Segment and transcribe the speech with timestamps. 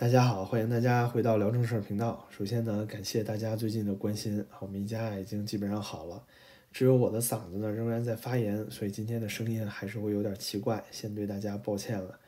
[0.00, 2.26] 大家好，欢迎大家回到聊正事儿频道。
[2.30, 6.24] 首先呢，感谢大家最近的关心，我们一家已经基本上好了，
[6.72, 12.18] 只有我的嗓子呢仍然在发炎，所以今天的声音还是会有点奇怪，先对大家抱歉了。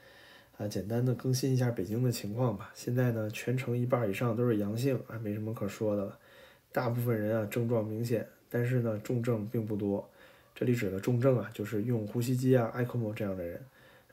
[0.59, 2.71] 啊，简单的更新一下北京的情况吧。
[2.75, 6.19] 现在呢，全城一半以上都是阳性，啊，没什么可说的了。
[6.73, 10.07] 大部分人啊症状明显，但是呢重症并不多。
[10.55, 13.59] 这里指的重症啊，就是用呼吸机啊、埃克莫这样的人。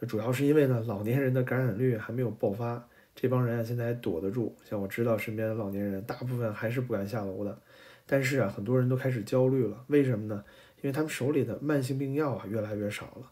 [0.08, 2.88] 主要是因为呢，老年人的感染率还没有爆发。
[3.22, 4.56] 这帮人啊，现在还躲得住。
[4.64, 7.60] 像我知道身边的老年人，大部分还是不敢下楼的。
[8.06, 9.84] 但是啊，很多人都开始焦虑了。
[9.88, 10.42] 为什么呢？
[10.82, 13.30] 因为他们手里的慢性病药啊越来越少了。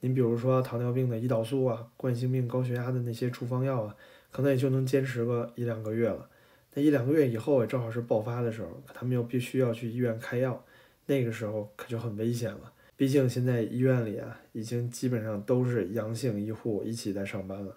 [0.00, 3.94] 您比如说糖尿病的胰岛素啊，冠心病、高血压的那些处方药啊，
[4.32, 6.26] 可能也就能坚持个一两个月了。
[6.72, 10.64] 那一两个月以后，也正好是爆发的时候，他们又必须要去医院开药，
[11.04, 12.72] 那个时候可就很危险了。
[12.96, 17.76] 毕竟现在医院里啊，已经基本上都是阳性医护一起在上班了。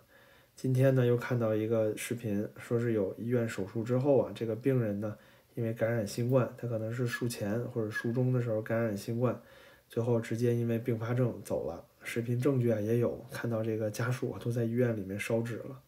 [0.62, 5.16] 今天呢，又看到一个视频，说是有医院手术之后啊，这个病人呢，
[5.56, 9.42] 因为感染新冠，他可能是术前或者术中的时候感染新冠，
[9.88, 11.82] 最后直接因为并发症走了。
[12.04, 15.80] 视频证据啊也有，看到这个家属啊都在医院里面烧纸了。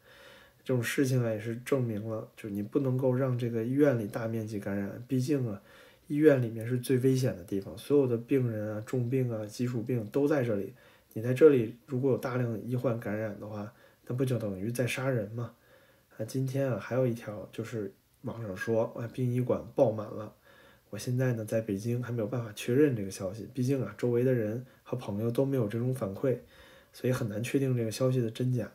[0.63, 5.61] 这种事情啊也是证明了，就是你不能够让这个医院里大面积感染，毕竟啊，
[6.07, 10.71] 医院里面是最危险的地方，所有的病人啊、重病啊、基础病都在这里。
[11.11, 13.69] 你在这里如果有大量的医患感染的话，
[14.11, 15.53] 那不就等于在杀人吗？
[16.17, 20.35] 啊，今天啊还有一条就是网上说啊殡仪馆爆满了。
[20.89, 26.39] 我现在呢在北京还没有办法确认这个消息，毕竟啊周围的人和朋友都没有这种反馈，
[26.91, 28.69] 所以很难确定这个消息的真假。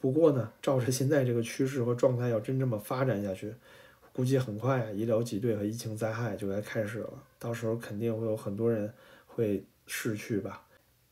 [0.00, 3.54] 不过呢，照着现在这个趋势和状态，要真这么发展下去，
[4.14, 8.90] 估计很快啊医疗挤兑和疫情灾害就该开始了，到时候肯定会有很多人
[9.26, 10.64] 会逝去吧。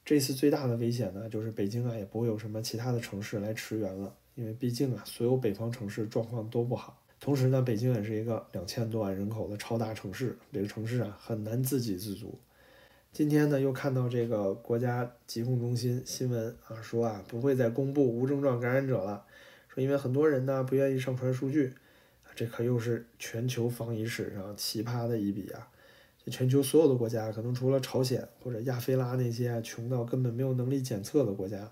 [0.06, 7.02] 这次最大的危险呢，就是北京啊，也不会有什么其他的城市来驰援了，因为毕竟啊，所有北方城市状况都不好。
[7.18, 12.38] 同时呢，北京也是一个两千多万人口的超大城市，这个城市啊，很难自给自足。
[13.12, 19.24] 今天呢，又看到这个国家疾控中心新闻啊，说啊，不会再公布无症状感染者了，
[19.66, 21.72] 说因为很多人呢不愿意上传数据，
[22.36, 25.68] 这可又是全球防疫史上奇葩的一笔啊。
[26.30, 31.70] 全球所有的国家，可能除了朝鲜或者亚非拉那些穷到根本没有能力检测的国家，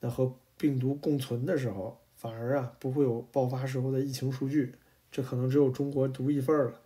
[0.00, 4.74] 那和病毒共存的时候，反而啊不会有爆发时候的疫情数据，
[5.10, 6.80] 这可能只有中国独一份儿了。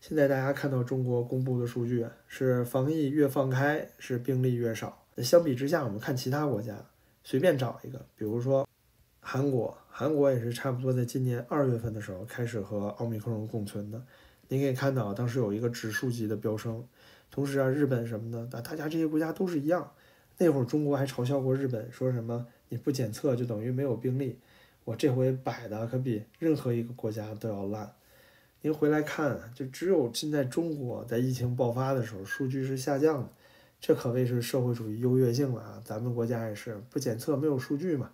[0.00, 5.02] 现在大家看到中国公布的数据是防疫越放开，是病例越少。
[5.14, 6.86] 那相比之下，我们看其他国家，
[7.22, 8.66] 随便找一个，比如说
[9.20, 14.02] 韩国，韩国也是差不多在今年二月份的时候开始和奥密克戎共存的。
[14.50, 16.84] 您可以看到，当时有一个指数级的飙升，
[17.30, 19.92] 同时啊，日本什么的，那大家这些国家都是一样。
[20.38, 24.40] 那会儿中国还嘲笑过日本，说什么你不检测就等于没有病例。
[24.84, 27.92] 我这回摆的可比任何一个国家都要烂。
[28.62, 33.28] 您回来看，就只有现在中国在疫情爆发的时候数据是下降的，
[33.80, 35.82] 这可谓是社会主义优越性了啊！
[35.84, 38.10] 咱们国家也是不检测没有数据嘛。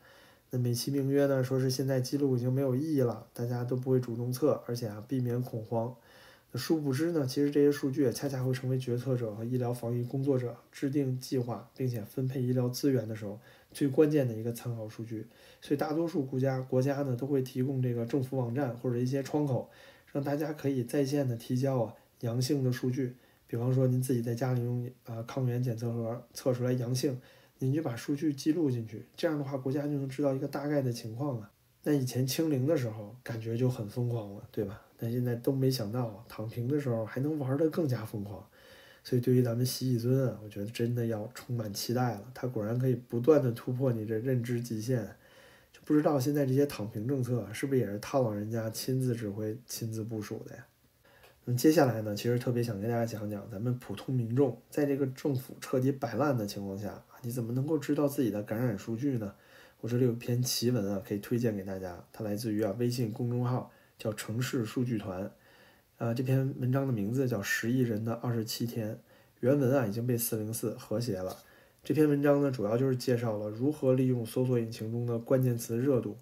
[0.51, 5.95] 那美其名曰呢，说是现在记录已经没有意义了，大家都不会主动测，而且啊避免恐慌。
[6.55, 13.39] 殊不知呢，其实这些数据恰恰会成为决策者和医疗防疫工作者制定计划并且分配医疗资源的时候
[13.73, 15.27] 最关键的一个参考数据。
[15.61, 19.69] 所以大多数国家国家呢都会提供这个政府网站或者一些窗口，
[20.13, 23.17] 让大家可以在线的提交啊阳性的数据。
[23.47, 27.21] 比方说您自己在家里用啊抗原检测盒测出来阳性，
[27.59, 31.51] 您就把数据记录进去，这样的话国家就能知道一个大概的情况了。
[31.89, 34.83] 那以前清零的时候感觉就很疯狂了，对吧？
[34.99, 38.45] 但现在都没想到，躺平的时候还能玩得更加疯狂，
[39.05, 42.25] 所以对于咱们习以尊啊，我觉得真的要充满期待了。
[42.35, 45.07] 他果然可以不断的突破你这认知极限，
[45.73, 50.67] 就不知道现在这些躺平政策是不是也是他老人家亲自指挥、亲自部署的呀？
[51.45, 59.33] 那接下来呢，其实特别想跟大家讲讲，咱们普通民众在这个政府彻底摆烂的情况下，你怎么能够知道自己的感染数据呢？
[59.87, 63.71] 我这里有篇奇文啊，可以推荐给大家，它来自于啊微信公众号。
[63.97, 65.31] 叫城市数据团，
[65.99, 68.95] 啊，这篇文章的名字叫《十亿人的二十七天》，
[69.39, 71.39] 原文啊已经被四零四和谐了。
[71.85, 76.17] 这篇文章呢，主要就是介绍了如何利用搜索引擎中的关键词热度，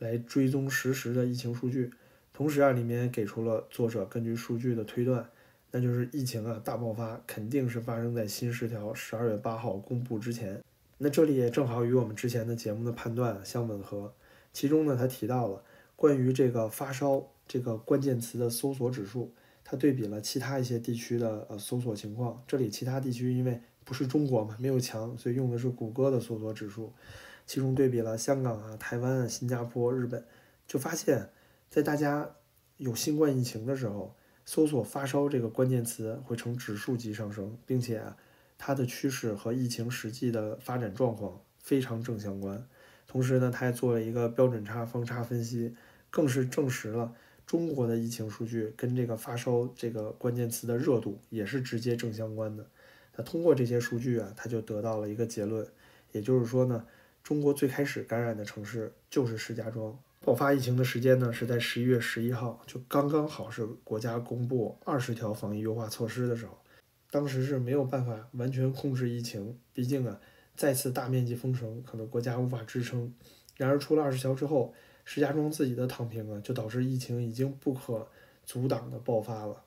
[0.00, 1.92] 来追踪实时的疫情数据。
[2.32, 5.30] 同时啊，里面给出了作者根据数据的推断，
[5.70, 10.60] 那就是疫情啊大爆发肯定是发生在新十条十二月八号公布之前。
[10.98, 14.14] 那这里也正好与我们之前的节目的判断相吻合。
[14.52, 15.62] 其中呢，他提到了。
[15.96, 19.32] 关于这个发烧这个关键词的搜索指数，
[19.62, 22.42] 它对比了其他一些地区的呃搜索情况。
[22.48, 26.92] 这里其他地区因为不是中国嘛，没有墙，所以用的是谷歌的搜索指数。
[27.46, 30.26] 其中对比了香港啊、台湾啊、新加坡、日本，
[30.66, 31.30] 就发现，
[31.70, 32.28] 在大家
[32.78, 38.02] 有新冠疫情的时候，搜索发烧这个关键词会呈指数级上升，并且
[38.58, 42.66] 它的趋势和疫情实际的发展状况非常正相关。
[43.06, 45.76] 同时呢，他还做了一个标准差方差分析，
[46.10, 47.14] 更是证实了
[47.46, 52.66] 中国的疫情数据跟这个发烧这个关键词的热度也是直接正相关的。
[53.16, 55.64] 那通过这些数据啊，他就得到了一个结论，
[56.10, 56.84] 也就是说呢，
[57.22, 59.96] 中国最开始感染的城市就是石家庄。
[60.24, 66.58] 爆发疫情的时间呢是在十一月十一号，就刚刚好是国家公布二十条防疫优化措施的时候。
[67.14, 70.20] 当时是没有办法完全控制疫情，毕竟啊。
[70.56, 73.14] 再次大面积封城，可能国家无法支撑。
[73.56, 74.74] 然而，出了二十条之后，
[75.04, 78.08] 石家庄自己的躺平啊，就导致疫情已经不可
[78.44, 79.62] 阻挡的爆发了。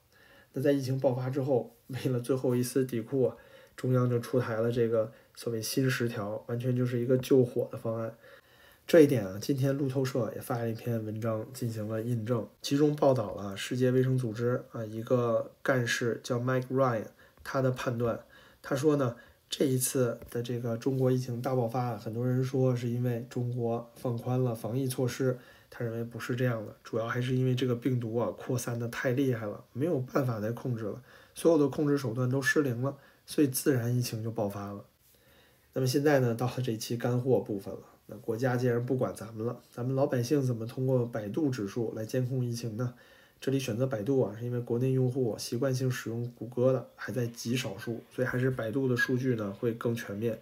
[0.52, 3.38] 那在疫情爆发之后，为了最后一丝底裤啊，
[3.78, 8.14] 中央就出台了这个所谓新十条，完全就是一个救火的方案。
[8.86, 17.08] 这一点啊，今天路透社也发了一篇文章进行了印证，其中报道了世界卫生组织啊一个干事叫 Mike Ryan，
[17.48, 18.20] 他的判断，
[18.62, 19.16] 他说呢。
[19.50, 25.40] 这一次的这个中国疫情大爆发，很多人说是因为中国放宽了防疫措施，
[25.70, 31.02] 他认为不是这样的，主要还是因为这个病毒啊扩散的太厉害了，没有办法再控制了，
[31.34, 34.84] 所有的控制手段都失灵了，所以自然疫情就爆发了。
[35.72, 42.94] 那么现在呢，到了这期干货部分了，那国家既然不管咱们了，咱们老百姓怎么通过百度指数来监控疫情呢？
[43.40, 50.42] 这里选择百度啊，是因为国内用户习惯性使用谷歌的还在极少数，所以还是百度的数据呢会更全面。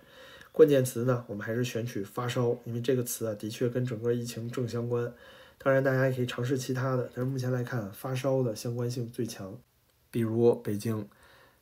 [0.52, 5.14] 关键词呢，我们还是选取发烧，因为这个词啊的确跟整个疫情正相关。
[5.58, 9.58] 当然，大家也可以尝试其他的，但是目前来看，发烧的相关性最强。
[10.10, 11.06] 比如北京，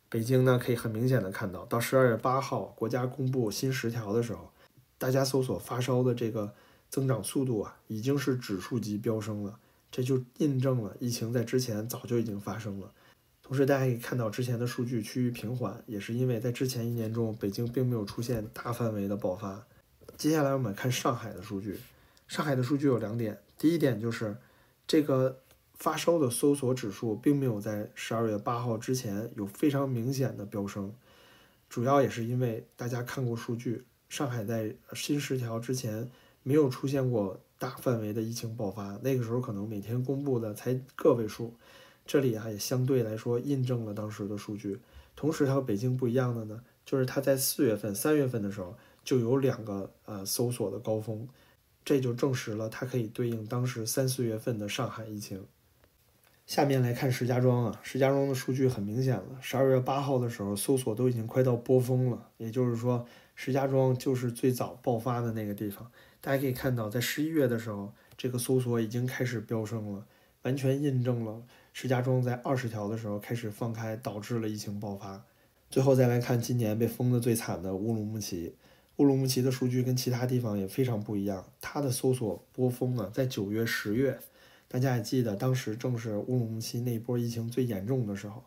[0.10, 4.52] 北京呢可以很明显的看到，到十二月八号国家公布新十条的时候，
[5.00, 6.54] 大家搜索发烧的这个
[6.90, 9.58] 增长速度啊，已经是指数级飙升了。
[9.94, 12.92] 这就印证了疫情在之前早就已经发生了。
[13.44, 19.64] 同时，大家可以看到之前的数据趋于平缓，也是因为在之前一年中，北京并没有出现大范围的爆发。
[20.18, 21.80] 接下来我们看上海的数据。
[22.28, 24.36] 上海的数据有两点，第一点就是
[24.88, 25.38] 这个
[25.76, 30.92] 发烧的搜索指数并没有在十二月八号之前有非常明显的飙升，
[31.70, 36.10] 主要也是因为大家看过数据，上海在新十条之前
[36.42, 37.40] 没有出现过。
[37.58, 41.54] 大范围的疫情爆发，那个时候可能每天公布的才个位数，
[42.06, 44.80] 这里啊也相对来说印证了当时的数据。
[45.16, 51.28] 同时，它和北京不一样的呢，就是它在四月份、三月份的时候就有两个呃搜索的高峰，
[51.86, 55.46] 这就证实了它可以对应当时三四月份的上海疫情。
[56.46, 63.06] 下面来看石家庄啊，石家庄的数据很明显了，十二月八号的时候搜索都已经快到波峰了，也就是说
[63.36, 65.90] 石家庄就是最早爆发的那个地方。
[66.24, 70.06] 大家可以看到，在十一月的时候，这个搜索已经开始飙升了，
[70.44, 71.44] 完全印证了
[71.74, 75.22] 石家庄在二十条的时候开始放开，导致了疫情爆发。
[75.70, 78.56] 最后再来看今年被封的最惨的乌鲁木齐，
[78.96, 84.18] 乌鲁木齐的数据跟其他地方也非常不一样，它的搜索波峰呢在九月、十月，
[84.70, 88.42] 大家也记得，当时正是乌鲁木齐那一波疫情最严重的时候。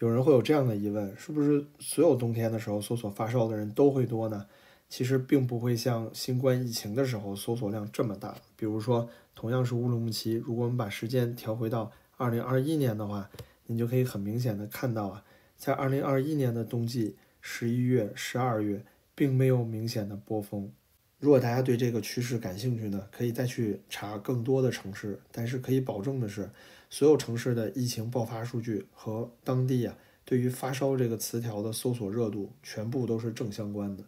[0.00, 4.46] 有人会有这样的疑问：是不是所有冬天的时候搜索发烧的人都会多呢？
[4.92, 8.36] 其实并不会像新冠疫情的时候搜索量这么大。
[8.56, 13.30] 比如说，同样是乌鲁木齐，如果我们把时间调回到二零二一年的话，
[13.64, 15.24] 你就可以很明显的看到啊，
[15.56, 20.70] 在二零二一年的冬季十一月、十二月，并没有明显的波峰。
[21.18, 25.18] 如果大家对这个趋势感兴趣呢，可以再去查更多的城市。
[25.32, 26.50] 但是可以保证的是，
[26.90, 34.04] 所有城市的疫情爆发数据和当地啊对于发烧这个词条的搜索热度，全部都是正相关的。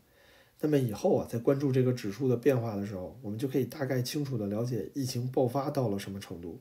[0.64, 6.59] 那么以后啊，在关注这个指数的变化的时候，我们就可以大概清楚的了解疫情爆发到了什么程度。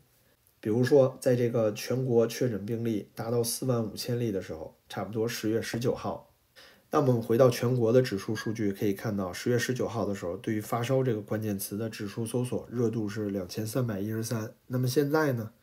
[0.60, 6.30] 比如说，在这个全国确诊病例达到四万五千例的时候，差不多十月十九号。
[6.92, 14.54] 那我们回到全国的指数数据，可以看到十月十九号的时候，对于发烧这个关键词的指数搜索热度是两千三百一十三。
[14.68, 15.54] 那么现在呢，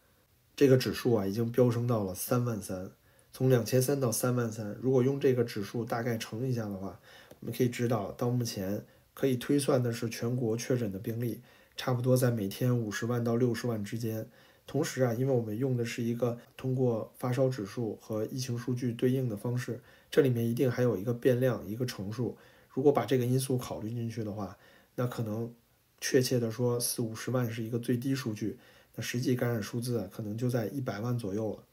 [0.57, 2.91] 这个指数啊已经飙升到了三万三。
[3.35, 6.99] 从两千三到三万三，如果用这个指数大概乘一下的话。
[7.41, 11.41] 我们可以知道，到目前可以推算的是全国确诊的病例，
[11.77, 14.29] 差不多在每天五十万到六十万之间。
[14.67, 19.81] 同时啊，因为我们用的是一个通过发烧指数和疫情数据对应的方式，
[20.11, 22.37] 这里面一定还有一个变量，一个乘数。
[22.69, 24.57] 如果把这个因素考虑进去的话，
[24.95, 25.53] 那可能
[26.01, 28.59] 确切的说四五十万是一个最低数据，
[28.95, 31.65] 那实际感染数字可能就在一百万左右了。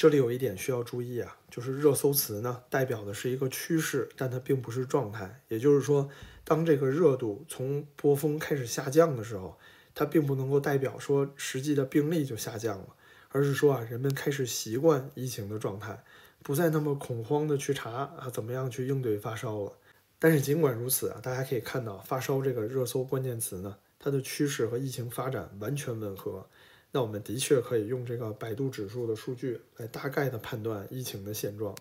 [0.00, 5.42] 这里有一点需要注意啊，就是热搜词呢代表的是一个趋势，但它并不是状态。
[5.48, 6.08] 也就是说，
[6.42, 9.58] 当这个热度从波峰开始下降的时候，
[9.94, 12.86] 它并不能够代表说实际的病例就下降了，
[13.28, 16.02] 而是说啊，人们开始习惯疫情的状态，
[16.42, 19.74] 不再那么恐慌的去查啊，怎么样去应对发烧了。
[20.18, 26.46] 但是尽管如此啊，大家可以看到发烧这个热搜关键词呢，它的趋势和疫情发展完全吻合。
[26.92, 31.74] 那我们的确可以用这个百度指数的数据来大概的判断疫情的现状。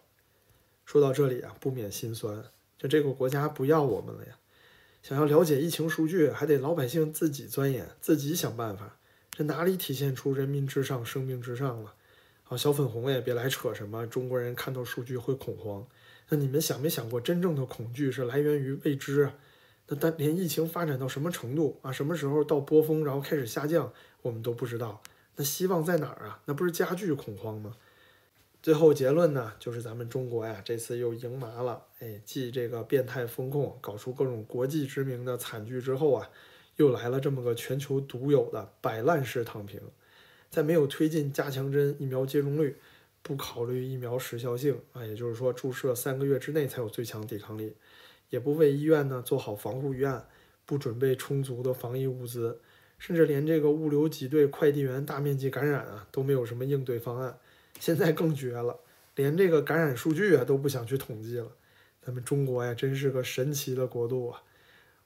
[0.85, 2.43] 说到这里啊，不免心酸，
[2.77, 4.37] 就这个国家不要我们了呀！
[5.01, 8.97] 想要了解疫情数据，还得老百姓自己钻研，自己想办法。
[9.31, 11.93] 这哪里体现出人民至上、生命至上了？
[12.43, 15.87] 好，小粉红也别来扯什么中国人看到数据会恐慌。
[16.29, 19.31] 那你们想没想过，真正的恐惧是来源于未知？
[19.87, 23.93] 那但连疫情发展到什么程度啊，什么时候到波峰，然后开始下降？
[24.21, 25.01] 我们都不知道，
[25.35, 26.41] 那希望在哪儿啊？
[26.45, 27.75] 那不是加剧恐慌吗？
[28.61, 31.85] 最后结论呢，就是咱们中国呀，这次又赢麻了。
[31.99, 36.29] 哎，继这个变态风控搞出各种国际知名的惨剧之后啊，
[36.75, 39.79] 又来了这么个全球独有的摆烂式躺平，
[40.49, 42.75] 在没有推进加强针疫苗接种率，
[43.21, 47.73] 不考虑疫苗时效性啊，也就是说注射三个月之内才有最强抵抗力，
[48.29, 50.27] 也不为医院呢做好防护预案，
[50.65, 52.59] 不准备充足的防疫物资。
[52.99, 57.39] 甚至连这个物流挤兑、快递员大面积感染啊，都没有什么应对方案。
[57.79, 58.77] 现在更绝了，
[59.15, 61.49] 连这个感染数据啊都不想去统计了。
[62.01, 64.43] 咱们中国呀，真是个神奇的国度啊！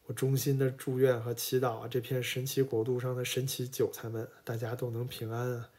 [0.06, 5.70] 我衷心的祝愿和祈祷啊，这片神奇国度上的神奇韭菜们，大家都能平安啊！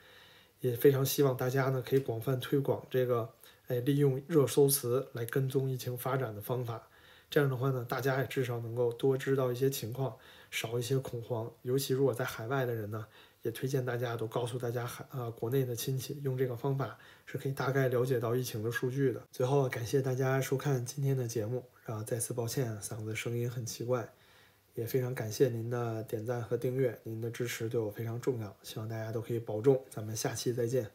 [0.61, 3.29] 也非常希望大家呢，可以广泛推广这个，
[3.67, 6.89] 哎，利用热搜词来跟踪疫情发展的方法。
[7.35, 10.17] 这样的话呢，大家也至少能够多知道一些情况。
[10.53, 13.05] 少一些恐慌，尤其如果在海外的人呢，
[13.43, 19.21] 也推荐大家都告诉大家海啊国内的亲戚用这个方法是可以大概了解到疫情的数据的。
[19.33, 24.09] 最后感谢大家收看今天的节目，然后再次抱歉嗓子声音很奇怪，
[24.77, 30.95] 也非常感谢您的点赞和订阅，您的支持对我非常重要，希望大家都可以保重，咱们下期再见。